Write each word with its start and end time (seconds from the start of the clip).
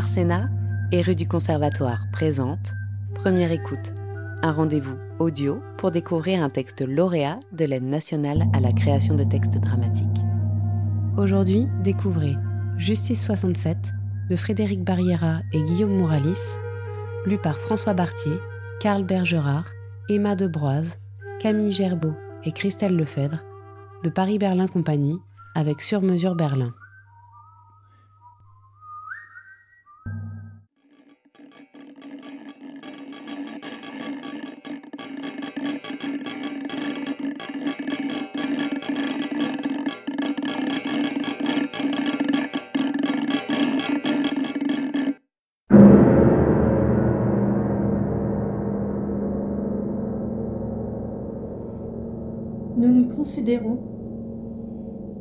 Arsena 0.00 0.48
et 0.92 1.02
rue 1.02 1.14
du 1.14 1.28
Conservatoire 1.28 2.06
présente 2.10 2.72
Première 3.16 3.52
écoute, 3.52 3.92
un 4.40 4.50
rendez-vous 4.50 4.96
audio 5.18 5.62
pour 5.76 5.90
découvrir 5.90 6.42
un 6.42 6.48
texte 6.48 6.80
lauréat 6.80 7.38
de 7.52 7.66
l'aide 7.66 7.84
nationale 7.84 8.46
à 8.54 8.60
la 8.60 8.72
création 8.72 9.14
de 9.14 9.24
textes 9.24 9.58
dramatiques. 9.58 10.06
Aujourd'hui, 11.18 11.68
découvrez 11.84 12.34
Justice 12.78 13.22
67 13.26 13.92
de 14.30 14.36
Frédéric 14.36 14.82
Barriera 14.82 15.40
et 15.52 15.62
Guillaume 15.62 15.98
Mouralis, 15.98 16.56
lu 17.26 17.36
par 17.36 17.58
François 17.58 17.92
Bartier, 17.92 18.38
Karl 18.80 19.04
Bergerard, 19.04 19.68
Emma 20.08 20.34
Debroise, 20.34 20.98
Camille 21.40 21.72
Gerbeau 21.72 22.14
et 22.44 22.52
Christelle 22.52 22.96
Lefebvre, 22.96 23.44
de 24.02 24.08
Paris-Berlin 24.08 24.66
Compagnie, 24.66 25.18
avec 25.54 25.82
Sur 25.82 26.00
Mesure 26.00 26.36
Berlin. 26.36 26.72
Considérons 53.30 53.78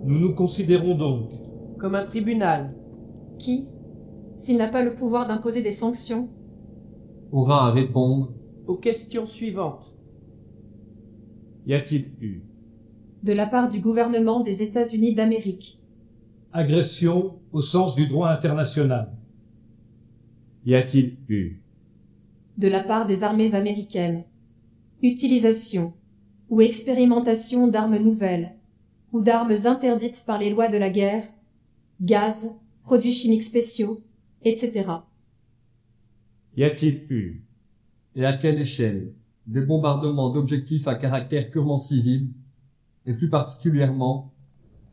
Nous 0.04 0.18
nous 0.18 0.34
considérons 0.34 0.98
donc 0.98 1.30
comme 1.78 1.94
un 1.94 2.02
tribunal 2.02 2.74
qui, 3.38 3.70
s'il 4.36 4.58
n'a 4.58 4.68
pas 4.68 4.84
le 4.84 4.96
pouvoir 4.96 5.28
d'imposer 5.28 5.62
des 5.62 5.72
sanctions, 5.72 6.28
aura 7.32 7.68
à 7.68 7.72
répondre 7.72 8.34
aux 8.66 8.78
questions 8.78 9.28
suivantes. 9.28 9.96
Y 11.68 11.76
a-t-il 11.76 12.12
eu 12.20 12.42
de 13.22 13.32
la 13.32 13.46
part 13.46 13.70
du 13.70 13.80
gouvernement 13.80 14.40
des 14.40 14.64
États-Unis 14.64 15.14
d'Amérique, 15.14 15.80
agression 16.52 17.36
au 17.52 17.62
sens 17.62 17.94
du 17.94 18.08
droit 18.08 18.30
international. 18.30 19.16
Y 20.66 20.74
a-t-il 20.74 21.18
eu 21.28 21.62
de 22.58 22.70
la 22.70 22.84
part 22.84 23.06
des 23.06 23.22
armées 23.22 23.54
américaines, 23.54 24.24
utilisation 25.04 25.94
ou 26.50 26.62
expérimentation 26.62 27.68
d'armes 27.68 27.98
nouvelles 27.98 28.56
ou 29.12 29.22
d'armes 29.22 29.56
interdites 29.66 30.24
par 30.26 30.40
les 30.40 30.52
lois 30.52 30.68
de 30.68 30.78
la 30.78 30.90
guerre, 30.90 31.24
gaz, 32.02 32.52
produits 32.84 33.12
chimiques 33.12 33.44
spéciaux, 33.44 34.04
etc. 34.44 34.90
Y 36.56 36.64
a-t-il 36.64 37.06
eu? 37.10 37.46
Et 38.16 38.26
à 38.26 38.34
quelle 38.34 38.60
échelle? 38.60 39.14
Des 39.48 39.62
bombardements 39.62 40.30
d'objectifs 40.30 40.88
à 40.88 40.96
caractère 40.96 41.50
purement 41.50 41.80
civil 41.80 42.30
et 43.06 43.14
plus 43.14 43.30
particulièrement 43.30 44.34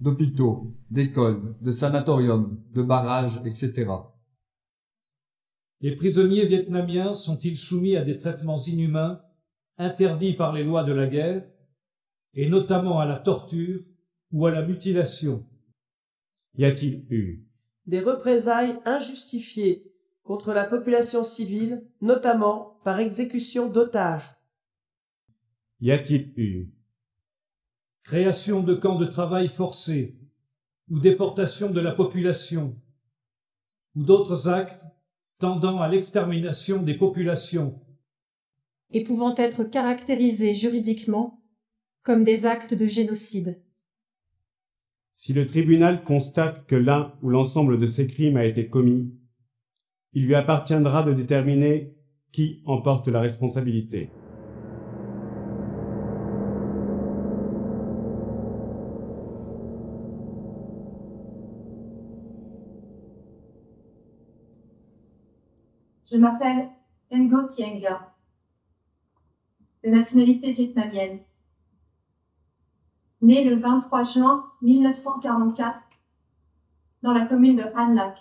d'hôpitaux, 0.01 0.73
d'écoles, 0.91 1.55
de 1.61 1.73
sanatoriums, 1.73 2.59
de 2.75 2.83
barrages, 2.83 3.41
etc. 3.45 3.87
Les 5.81 5.95
prisonniers 5.95 6.47
vietnamiens 6.47 7.13
sont-ils 7.13 7.57
soumis 7.57 7.97
à 7.97 8.03
des 8.03 8.17
traitements 8.17 8.61
inhumains? 8.61 9.21
Interdits 9.79 10.35
par 10.35 10.53
les 10.53 10.65
lois 10.65 10.85
de 10.85 10.93
la 10.93 11.07
guerre, 11.07 11.47
et 12.35 12.49
notamment 12.49 12.99
à 13.01 13.07
la 13.07 13.19
torture 13.19 13.81
ou 14.33 14.47
à 14.47 14.51
la 14.51 14.63
mutilation 14.63 15.47
Y 16.57 16.65
a-t-il 16.65 17.07
eu 17.11 17.45
Des 17.87 18.01
représailles 18.01 18.79
injustifiées 18.85 19.93
contre 20.23 20.53
la 20.53 20.67
population 20.67 21.25
civile, 21.25 21.87
notamment 22.01 22.81
par 22.85 23.01
exécution 23.01 23.69
d'otages. 23.69 24.37
Y 25.81 25.93
a-t-il 25.93 26.33
eu 26.37 26.73
Création 28.03 28.63
de 28.63 28.75
camps 28.75 28.99
de 28.99 29.07
travail 29.07 29.49
forcés 29.49 30.17
ou 30.89 31.01
déportation 31.01 31.71
de 31.71 31.81
la 31.81 31.93
population 31.93 32.77
ou 33.95 34.05
d'autres 34.05 34.49
actes 34.49 34.85
tendant 35.39 35.81
à 35.81 35.89
l'extermination 35.89 36.83
des 36.83 36.95
populations 36.95 37.81
et 38.91 39.03
pouvant 39.05 39.35
être 39.37 39.65
caractérisés 39.65 40.55
juridiquement 40.55 41.43
comme 42.03 42.25
des 42.25 42.47
actes 42.47 42.75
de 42.75 42.87
génocide. 42.87 43.63
Si 45.13 45.33
le 45.33 45.47
tribunal 45.47 46.05
constate 46.05 46.67
que 46.67 46.77
l'un 46.77 47.15
ou 47.23 47.31
l'ensemble 47.31 47.79
de 47.79 47.87
ces 47.87 48.07
crimes 48.07 48.37
a 48.37 48.45
été 48.45 48.69
commis, 48.69 49.13
il 50.13 50.27
lui 50.27 50.35
appartiendra 50.35 51.03
de 51.03 51.13
déterminer 51.13 51.97
qui 52.33 52.63
en 52.67 52.81
porte 52.81 53.09
la 53.09 53.21
responsabilité. 53.21 54.11
Je 66.11 66.17
m'appelle 66.17 66.69
Ngo 67.13 67.49
Tienga, 67.49 68.16
de 69.87 69.91
nationalité 69.93 70.51
vietnamienne. 70.51 71.21
Né 73.23 73.45
le 73.45 73.55
23 73.55 74.03
juin 74.03 74.45
1944 74.61 75.79
dans 77.03 77.13
la 77.13 77.25
commune 77.25 77.55
de 77.55 77.63
Han 77.77 77.95
Lac. 77.95 78.19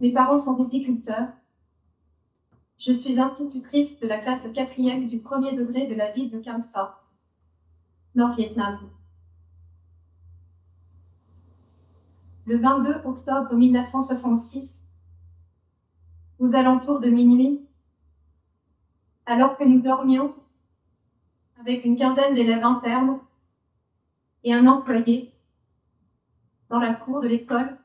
Mes 0.00 0.10
parents 0.10 0.36
sont 0.36 0.56
viticulteurs. 0.56 1.28
Je 2.78 2.92
suis 2.92 3.20
institutrice 3.20 4.00
de 4.00 4.08
la 4.08 4.18
classe 4.18 4.42
de 4.42 4.48
quatrième 4.48 5.06
du 5.06 5.20
premier 5.20 5.54
degré 5.54 5.86
de 5.86 5.94
la 5.94 6.10
ville 6.10 6.30
de 6.30 6.40
Cam 6.40 6.64
Pha, 6.72 7.00
Nord-Vietnam. 8.16 8.80
Le 12.46 12.58
22 12.58 13.02
octobre 13.04 13.54
1966, 13.54 14.80
aux 16.40 16.54
alentours 16.56 16.98
de 16.98 17.10
minuit, 17.10 17.64
alors 19.26 19.56
que 19.56 19.64
nous 19.64 19.80
dormions 19.80 20.34
avec 21.60 21.84
une 21.84 21.96
quinzaine 21.96 22.34
d'élèves 22.34 22.64
internes 22.64 23.20
et 24.44 24.54
un 24.54 24.66
employé 24.66 25.30
dans 26.68 26.78
la 26.78 26.94
cour 26.94 27.20
de 27.20 27.28
l'école, 27.28 27.76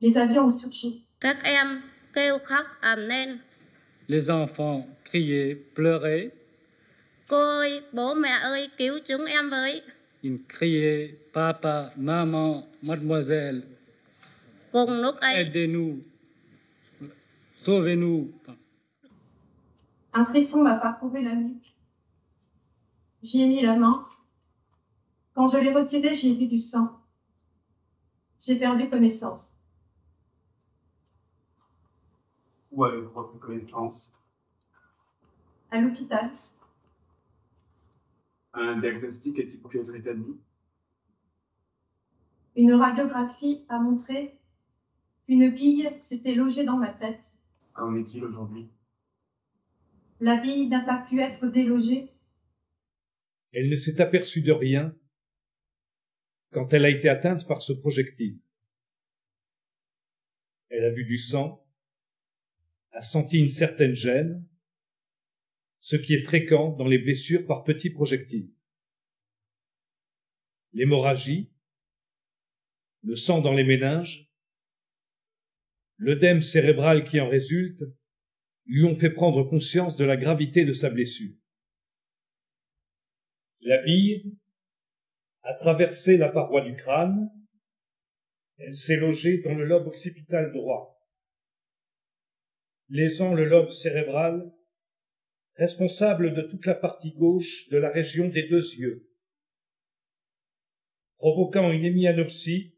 les 0.00 0.16
avions 0.16 0.46
ont 0.46 0.50
lên. 2.96 3.38
Les 4.08 4.30
enfants 4.30 4.86
criaient, 5.04 5.54
pleuraient. 5.74 6.30
Cô 7.28 7.36
ơi, 7.36 7.82
bố 7.92 8.14
mẹ 8.14 8.28
ơi, 8.42 8.70
cứu 8.76 8.98
chúng 9.06 9.24
em 9.24 9.50
với. 9.50 9.82
Ils 10.22 10.38
criaient, 10.48 11.14
papa, 11.32 11.90
maman, 11.96 12.62
mademoiselle, 12.82 13.62
Cùng 14.72 14.90
lúc 14.90 15.16
ấy, 15.20 15.34
aidez-nous, 15.34 15.98
sauvez-nous. 17.56 18.28
Un 20.14 20.24
frisson 20.24 20.62
m'a 20.62 20.76
parcouru 20.76 21.22
la 21.22 21.34
nuque. 21.34 21.74
J'y 23.22 23.42
ai 23.42 23.46
mis 23.46 23.62
la 23.62 23.76
main. 23.76 24.06
Quand 25.34 25.48
je 25.48 25.58
l'ai 25.58 25.72
retiré, 25.72 26.14
j'ai 26.14 26.34
vu 26.34 26.46
du 26.46 26.60
sang. 26.60 27.00
J'ai 28.38 28.56
perdu 28.56 28.88
connaissance. 28.88 29.50
Où 32.70 32.84
avez-vous 32.84 33.10
repris 33.12 33.38
connaissance? 33.40 34.12
À 35.70 35.80
l'hôpital, 35.80 36.30
Un 38.52 38.76
diagnostic 38.78 39.36
a-t-il 39.40 39.60
pu 39.60 39.80
être 39.80 39.94
établi? 39.96 40.36
Une 42.54 42.74
radiographie 42.74 43.64
a 43.68 43.80
montré 43.80 44.38
qu'une 45.26 45.50
bille 45.50 45.90
s'était 46.04 46.36
logée 46.36 46.64
dans 46.64 46.76
ma 46.76 46.90
tête. 46.92 47.32
Qu'en 47.72 47.96
est-il 47.96 48.24
aujourd'hui? 48.24 48.68
La 50.20 50.40
bille 50.40 50.68
n'a 50.68 50.84
pas 50.84 51.04
pu 51.08 51.20
être 51.20 51.46
délogée. 51.48 52.10
Elle 53.52 53.68
ne 53.68 53.76
s'est 53.76 54.00
aperçue 54.00 54.42
de 54.42 54.52
rien 54.52 54.96
quand 56.50 56.72
elle 56.72 56.84
a 56.84 56.90
été 56.90 57.08
atteinte 57.08 57.46
par 57.46 57.62
ce 57.62 57.72
projectile. 57.72 58.38
Elle 60.68 60.84
a 60.84 60.90
vu 60.90 61.04
du 61.04 61.18
sang, 61.18 61.66
a 62.92 63.02
senti 63.02 63.38
une 63.38 63.48
certaine 63.48 63.94
gêne, 63.94 64.46
ce 65.80 65.96
qui 65.96 66.14
est 66.14 66.22
fréquent 66.22 66.70
dans 66.70 66.86
les 66.86 66.98
blessures 66.98 67.44
par 67.46 67.64
petits 67.64 67.90
projectiles. 67.90 68.50
L'hémorragie, 70.72 71.52
le 73.02 73.16
sang 73.16 73.40
dans 73.40 73.52
les 73.52 73.64
méninges, 73.64 74.30
l'œdème 75.98 76.40
cérébral 76.40 77.04
qui 77.04 77.20
en 77.20 77.28
résulte 77.28 77.84
lui 78.66 78.84
ont 78.84 78.94
fait 78.94 79.10
prendre 79.10 79.42
conscience 79.44 79.96
de 79.96 80.04
la 80.04 80.16
gravité 80.16 80.64
de 80.64 80.72
sa 80.72 80.90
blessure. 80.90 81.34
La 83.60 83.82
bille 83.82 84.36
a 85.42 85.54
traversé 85.54 86.16
la 86.16 86.28
paroi 86.28 86.62
du 86.62 86.74
crâne 86.76 87.30
Elle 88.58 88.74
s'est 88.74 88.96
logée 88.96 89.42
dans 89.42 89.54
le 89.54 89.64
lobe 89.64 89.86
occipital 89.86 90.52
droit, 90.52 90.98
laissant 92.88 93.34
le 93.34 93.44
lobe 93.44 93.70
cérébral 93.70 94.52
responsable 95.56 96.34
de 96.34 96.42
toute 96.42 96.66
la 96.66 96.74
partie 96.74 97.12
gauche 97.12 97.68
de 97.68 97.78
la 97.78 97.90
région 97.90 98.28
des 98.28 98.48
deux 98.48 98.74
yeux, 98.74 99.08
provoquant 101.16 101.70
une 101.70 101.84
hémianopsie, 101.84 102.73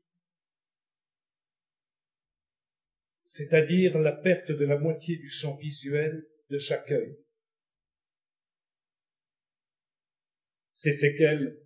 c'est-à-dire 3.37 3.99
la 3.99 4.13
perte 4.13 4.51
de 4.51 4.65
la 4.65 4.79
moitié 4.79 5.17
du 5.17 5.29
champ 5.29 5.57
visuel 5.57 6.27
de 6.49 6.57
chaque 6.57 6.91
œil. 6.91 7.19
Ces 10.73 10.93
séquelles 10.93 11.59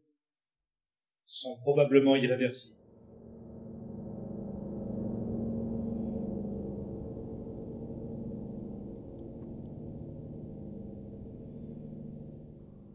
sont 1.27 1.57
probablement 1.61 2.17
irréversibles. 2.17 2.77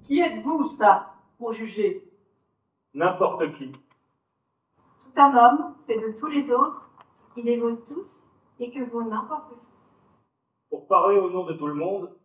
Qui 0.05 0.19
êtes-vous, 0.19 0.75
ça, 0.77 1.13
pour 1.37 1.53
juger? 1.53 2.03
N'importe 2.93 3.57
qui. 3.57 3.71
Tout 3.71 5.21
un 5.21 5.37
homme 5.37 5.77
fait 5.87 5.95
de 5.95 6.19
tous 6.19 6.27
les 6.27 6.43
autres, 6.51 6.91
qui 7.33 7.41
les 7.41 7.57
vaut 7.57 7.77
tous 7.77 8.24
et 8.59 8.71
que 8.71 8.89
vaut 8.89 9.03
n'importe 9.03 9.53
qui. 9.53 9.59
Pour 10.69 10.87
parler 10.87 11.17
au 11.17 11.29
nom 11.29 11.45
de 11.45 11.53
tout 11.53 11.67
le 11.67 11.75
monde, 11.75 12.17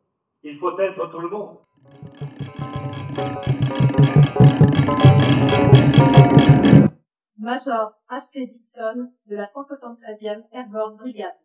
il 0.42 0.58
faut 0.58 0.78
être 0.78 1.10
tout 1.10 1.20
le 1.20 1.28
monde. 1.28 1.58
Major 7.38 7.92
A.C. 8.08 8.46
Dixon 8.46 9.12
de 9.26 9.36
la 9.36 9.44
173e 9.44 10.46
Airborne 10.52 10.96
Brigade. 10.96 11.38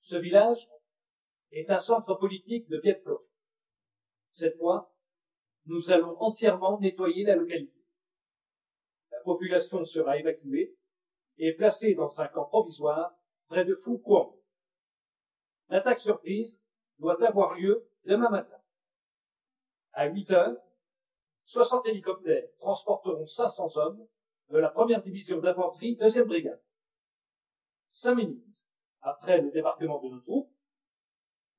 Ce 0.00 0.16
village 0.16 0.68
est 1.52 1.70
un 1.70 1.78
centre 1.78 2.14
politique 2.14 2.68
de 2.68 2.80
Vietcong. 2.82 3.20
Cette 4.30 4.56
fois, 4.56 4.92
nous 5.66 5.92
allons 5.92 6.16
entièrement 6.20 6.80
nettoyer 6.80 7.24
la 7.24 7.36
localité. 7.36 7.86
La 9.10 9.20
population 9.20 9.84
sera 9.84 10.18
évacuée 10.18 10.74
et 11.44 11.52
placée 11.54 11.94
dans 11.94 12.20
un 12.20 12.28
camp 12.28 12.44
provisoire 12.44 13.16
près 13.48 13.64
de 13.64 13.74
Phu 13.74 13.98
Quang. 13.98 14.32
L'attaque 15.70 15.98
surprise 15.98 16.62
doit 17.00 17.20
avoir 17.26 17.54
lieu 17.54 17.84
demain 18.04 18.30
matin. 18.30 18.60
À 19.92 20.06
8 20.06 20.30
heures, 20.30 20.56
60 21.46 21.84
hélicoptères 21.88 22.48
transporteront 22.58 23.26
500 23.26 23.76
hommes 23.78 24.06
de 24.50 24.58
la 24.58 24.68
première 24.68 25.02
division 25.02 25.40
d'infanterie, 25.40 25.96
deuxième 25.96 26.28
brigade. 26.28 26.62
Cinq 27.90 28.14
minutes 28.14 28.64
après 29.00 29.40
le 29.40 29.50
débarquement 29.50 30.00
de 30.00 30.10
nos 30.10 30.20
troupes, 30.20 30.54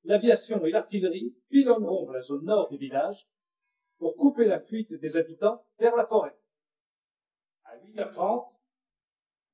l'aviation 0.04 0.64
et 0.64 0.70
l'artillerie 0.70 1.36
pilonneront 1.50 2.10
la 2.10 2.22
zone 2.22 2.46
nord 2.46 2.70
du 2.70 2.78
village 2.78 3.28
pour 3.98 4.16
couper 4.16 4.46
la 4.46 4.60
fuite 4.60 4.94
des 4.94 5.18
habitants 5.18 5.62
vers 5.78 5.94
la 5.94 6.06
forêt. 6.06 6.34
À 7.64 7.76
8h30, 7.76 8.56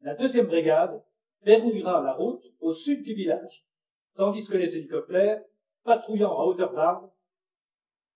la 0.03 0.15
deuxième 0.15 0.47
brigade 0.47 1.03
verrouillera 1.43 2.01
la 2.03 2.13
route 2.13 2.43
au 2.61 2.71
sud 2.71 3.03
du 3.03 3.15
village, 3.15 3.65
tandis 4.15 4.47
que 4.49 4.57
les 4.57 4.77
hélicoptères, 4.77 5.43
patrouillant 5.85 6.33
à 6.39 6.45
hauteur 6.45 6.73
d'arbre, 6.73 7.11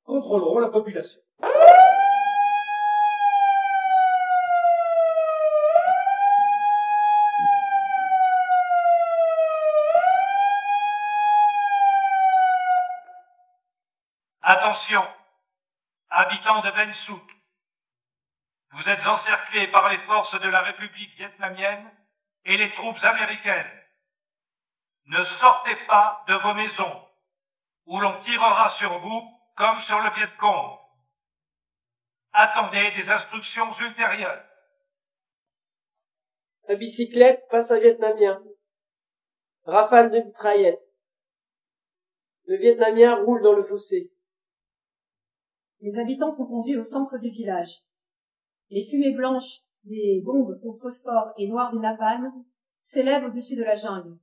contrôleront 0.05 0.59
la 0.59 0.69
population. 0.69 1.21
Attention, 14.47 15.03
habitants 16.11 16.61
de 16.61 16.71
Ben 16.71 16.93
Souk, 16.93 17.34
vous 18.75 18.89
êtes 18.89 19.07
encerclés 19.07 19.69
par 19.69 19.89
les 19.89 19.99
forces 19.99 20.41
de 20.41 20.49
la 20.49 20.63
République 20.63 21.15
vietnamienne 21.17 21.91
et 22.45 22.57
les 22.57 22.73
troupes 22.73 23.03
américaines. 23.03 23.71
Ne 25.07 25.23
sortez 25.23 25.77
pas 25.87 26.25
de 26.27 26.35
vos 26.35 26.55
maisons, 26.55 27.09
où 27.87 28.01
l'on 28.01 28.21
tirera 28.21 28.69
sur 28.71 28.99
vous 28.99 29.23
comme 29.57 29.79
sur 29.79 30.01
le 30.01 30.11
Viet 30.15 30.37
Cong. 30.41 30.79
Attendez 32.33 32.91
des 32.97 33.09
instructions 33.09 33.73
ultérieures. 33.75 34.45
La 36.67 36.75
bicyclette 36.75 37.47
passe 37.51 37.71
un 37.71 37.79
Vietnamien. 37.79 38.43
Rafale 39.65 40.11
de 40.11 40.19
mitraillette. 40.19 40.83
Le 42.47 42.57
Vietnamien 42.57 43.23
roule 43.23 43.43
dans 43.43 43.53
le 43.53 43.63
fossé. 43.63 44.11
Les 45.81 45.99
habitants 46.01 46.31
sont 46.31 46.49
conduits 46.49 46.77
au 46.77 46.83
centre 46.83 47.19
du 47.19 47.29
village. 47.29 47.84
Les 48.71 48.83
fumées 48.83 49.15
blanches 49.15 49.61
des 49.85 50.21
bombes 50.25 50.59
au 50.63 50.73
phosphore 50.75 51.33
et 51.39 51.49
noires 51.49 51.73
du 51.73 51.79
napalm 51.79 52.45
s'élèvent 52.83 53.25
au-dessus 53.25 53.57
de 53.57 53.63
la 53.63 53.75
jungle. 53.75 54.19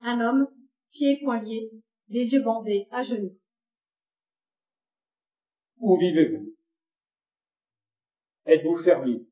Un 0.00 0.20
homme, 0.20 0.48
pieds 0.90 1.12
et 1.12 1.24
poings 1.24 1.42
liés, 1.42 1.70
les 2.08 2.32
yeux 2.32 2.42
bandés, 2.42 2.86
à 2.90 3.02
genoux. 3.02 3.32
Où 5.78 5.96
vivez-vous? 5.98 6.54
Êtes-vous 8.46 8.76
fermier? 8.76 9.26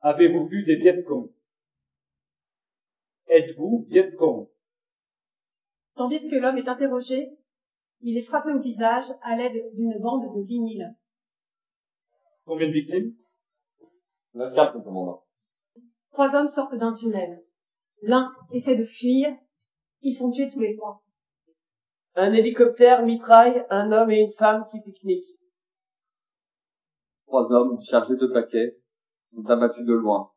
Avez-vous 0.00 0.46
vu 0.46 0.64
des 0.64 0.76
Vietcong? 0.76 1.32
Êtes-vous 3.28 3.84
Vietcong? 3.88 4.48
Tandis 5.94 6.28
que 6.30 6.36
l'homme 6.36 6.58
est 6.58 6.68
interrogé, 6.68 7.36
il 8.02 8.16
est 8.16 8.22
frappé 8.22 8.52
au 8.52 8.60
visage 8.60 9.06
à 9.22 9.36
l'aide 9.36 9.74
d'une 9.74 9.98
bande 9.98 10.36
de 10.36 10.46
vinyle. 10.46 10.94
Combien 12.46 12.68
de 12.68 12.72
victimes? 12.72 13.12
24, 14.34 14.76
mon 14.76 14.82
commandant. 14.82 15.24
Trois 16.12 16.34
hommes 16.36 16.46
sortent 16.46 16.76
d'un 16.76 16.94
tunnel. 16.94 17.44
L'un 18.02 18.32
essaie 18.52 18.76
de 18.76 18.84
fuir. 18.84 19.28
Ils 20.02 20.14
sont 20.14 20.30
tués 20.30 20.48
tous 20.48 20.60
les 20.60 20.76
trois. 20.76 21.02
Un 22.14 22.32
hélicoptère 22.32 23.04
mitraille 23.04 23.66
un 23.68 23.90
homme 23.90 24.10
et 24.10 24.20
une 24.20 24.32
femme 24.32 24.64
qui 24.70 24.80
pique-niquent. 24.80 25.38
Trois 27.26 27.52
hommes 27.52 27.80
chargés 27.82 28.16
de 28.16 28.26
paquets 28.28 28.78
sont 29.34 29.44
abattus 29.50 29.84
de 29.84 29.92
loin. 29.92 30.30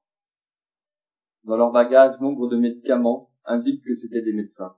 Dans 1.44 1.58
leur 1.58 1.72
bagage, 1.72 2.20
nombre 2.20 2.48
de 2.48 2.58
médicaments 2.58 3.32
indiquent 3.46 3.84
que 3.86 3.94
c'étaient 3.94 4.24
des 4.24 4.34
médecins. 4.34 4.76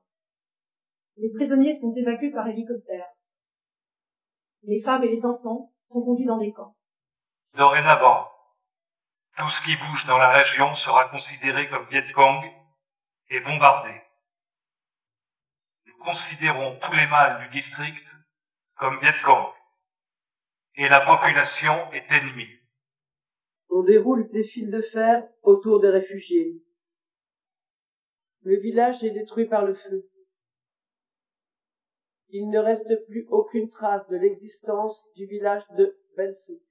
Les 1.15 1.31
prisonniers 1.31 1.73
sont 1.73 1.93
évacués 1.95 2.31
par 2.31 2.47
hélicoptère. 2.47 3.07
Les 4.63 4.81
femmes 4.81 5.03
et 5.03 5.09
les 5.09 5.25
enfants 5.25 5.73
sont 5.81 6.03
conduits 6.03 6.25
dans 6.25 6.37
des 6.37 6.51
camps. 6.51 6.75
Dorénavant, 7.55 8.31
tout 9.37 9.49
ce 9.49 9.61
qui 9.63 9.75
bouge 9.75 10.05
dans 10.07 10.17
la 10.17 10.31
région 10.31 10.73
sera 10.75 11.09
considéré 11.09 11.69
comme 11.69 11.85
Viet 11.87 12.11
Cong 12.13 12.43
et 13.29 13.39
bombardé. 13.41 14.01
Nous 15.85 15.97
considérons 16.03 16.79
tous 16.79 16.93
les 16.93 17.07
mâles 17.07 17.41
du 17.41 17.59
district 17.59 18.07
comme 18.75 18.99
Viet 18.99 19.21
Cong 19.23 19.53
et 20.75 20.87
la 20.87 21.05
population 21.05 21.91
est 21.91 22.05
ennemie. 22.09 22.59
On 23.69 23.83
déroule 23.83 24.29
des 24.31 24.43
fils 24.43 24.69
de 24.69 24.81
fer 24.81 25.27
autour 25.43 25.81
des 25.81 25.89
réfugiés. 25.89 26.61
Le 28.43 28.59
village 28.59 29.03
est 29.03 29.11
détruit 29.11 29.47
par 29.47 29.65
le 29.65 29.73
feu. 29.73 30.09
Il 32.29 32.49
ne 32.49 32.59
reste 32.59 32.89
plus 33.07 33.27
aucune 33.29 33.69
trace 33.69 34.09
de 34.09 34.17
l'existence 34.17 35.09
du 35.15 35.25
village 35.25 35.67
de 35.77 35.97
Bensouk. 36.15 36.61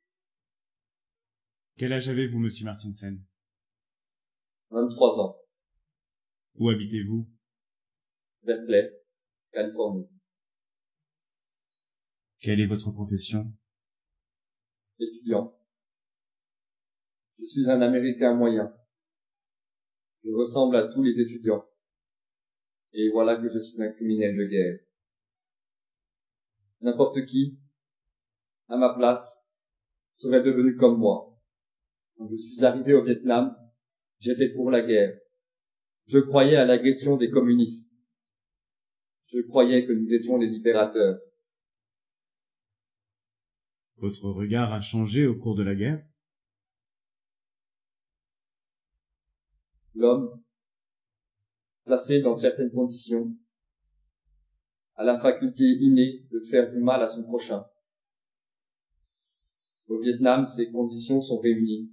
Quel 1.81 1.95
âge 1.95 2.11
avez-vous, 2.11 2.39
monsieur 2.39 2.67
Martinsen? 2.67 3.25
23 4.69 5.19
ans. 5.19 5.39
Où 6.57 6.69
habitez-vous? 6.69 7.27
Berkeley, 8.43 9.03
Californie. 9.51 10.07
Quelle 12.39 12.61
est 12.61 12.67
votre 12.67 12.91
profession? 12.91 13.51
Étudiant. 14.99 15.59
Je 17.39 17.47
suis 17.47 17.71
un 17.71 17.81
Américain 17.81 18.35
moyen. 18.35 18.71
Je 20.23 20.33
ressemble 20.33 20.77
à 20.77 20.93
tous 20.93 21.03
les 21.03 21.19
étudiants. 21.19 21.65
Et 22.93 23.09
voilà 23.11 23.37
que 23.41 23.49
je 23.49 23.59
suis 23.59 23.83
un 23.83 23.91
criminel 23.93 24.37
de 24.37 24.45
guerre. 24.45 24.81
N'importe 26.83 27.25
qui, 27.25 27.59
à 28.69 28.77
ma 28.77 28.93
place, 28.93 29.49
serait 30.13 30.43
devenu 30.43 30.77
comme 30.77 30.99
moi. 30.99 31.30
Quand 32.21 32.29
je 32.29 32.37
suis 32.37 32.63
arrivé 32.67 32.93
au 32.93 33.03
Vietnam, 33.03 33.57
j'étais 34.19 34.51
pour 34.51 34.71
la 34.71 34.83
guerre. 34.83 35.19
Je 36.07 36.19
croyais 36.19 36.57
à 36.57 36.67
l'agression 36.67 37.17
des 37.17 37.31
communistes. 37.31 37.99
Je 39.25 39.41
croyais 39.41 39.87
que 39.87 39.93
nous 39.93 40.13
étions 40.13 40.37
les 40.37 40.49
libérateurs. 40.49 41.19
Votre 43.97 44.29
regard 44.33 44.71
a 44.71 44.83
changé 44.83 45.27
au 45.27 45.35
cours 45.35 45.55
de 45.55 45.63
la 45.63 45.75
guerre? 45.75 46.07
L'homme, 49.95 50.45
placé 51.87 52.21
dans 52.21 52.35
certaines 52.35 52.71
conditions, 52.71 53.35
a 54.97 55.05
la 55.05 55.19
faculté 55.19 55.65
innée 55.65 56.27
de 56.31 56.41
faire 56.41 56.71
du 56.71 56.81
mal 56.81 57.03
à 57.03 57.09
son 57.09 57.23
prochain. 57.23 57.65
Au 59.87 59.99
Vietnam, 59.99 60.45
ces 60.45 60.71
conditions 60.71 61.23
sont 61.23 61.39
réunies. 61.39 61.91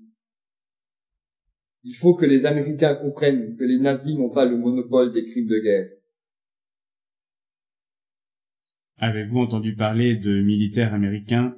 Il 1.90 1.96
faut 1.96 2.16
que 2.16 2.26
les 2.26 2.46
Américains 2.46 2.96
comprennent 2.96 3.56
que 3.56 3.64
les 3.64 3.80
nazis 3.80 4.18
n'ont 4.18 4.30
pas 4.30 4.44
le 4.44 4.58
monopole 4.58 5.14
des 5.14 5.26
crimes 5.26 5.48
de 5.48 5.58
guerre. 5.58 5.90
Avez-vous 8.98 9.40
entendu 9.40 9.74
parler 9.74 10.16
de 10.16 10.42
militaires 10.42 10.94
américains 10.94 11.58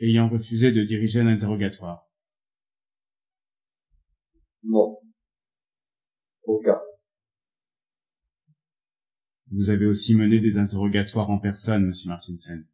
ayant 0.00 0.28
refusé 0.28 0.70
de 0.70 0.84
diriger 0.84 1.20
un 1.20 1.28
interrogatoire? 1.28 2.06
Non. 4.64 4.98
Aucun. 6.42 6.78
Vous 9.50 9.70
avez 9.70 9.86
aussi 9.86 10.14
mené 10.14 10.40
des 10.40 10.58
interrogatoires 10.58 11.30
en 11.30 11.38
personne, 11.38 11.86
monsieur 11.86 12.10
Martinsen. 12.10 12.66